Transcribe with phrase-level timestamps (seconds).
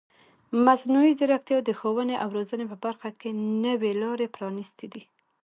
[0.65, 3.29] مصنوعي ځیرکتیا د ښوونې او روزنې په برخه کې
[3.65, 5.03] نوې لارې پرانیستې دي.